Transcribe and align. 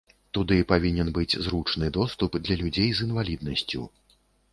Туды 0.35 0.55
павінен 0.71 1.11
быць 1.17 1.37
зручны 1.47 1.89
доступ 1.97 2.39
для 2.47 2.57
людзей 2.63 2.89
з 3.01 3.05
інваліднасцю. 3.09 3.81